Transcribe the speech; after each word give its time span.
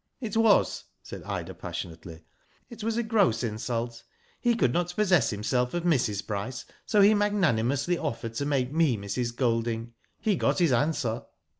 ''"It 0.19 0.35
was," 0.35 0.85
said 1.03 1.21
Ida, 1.25 1.53
passionately. 1.53 2.23
"It 2.71 2.83
was 2.83 2.97
a 2.97 3.03
gross 3.03 3.43
insult. 3.43 4.01
He 4.39 4.55
could 4.55 4.73
not 4.73 4.95
possess 4.95 5.29
himself 5.29 5.75
of 5.75 5.83
Mrs. 5.83 6.25
Bryce, 6.25 6.65
so 6.87 7.01
he 7.01 7.13
magnanimously 7.13 7.99
offered 7.99 8.33
to 8.33 8.45
make 8.47 8.73
me 8.73 8.97
Mrs. 8.97 9.35
Golding. 9.35 9.93
He 10.19 10.35
got 10.37 10.57
his 10.57 10.71
answer." 10.73 11.21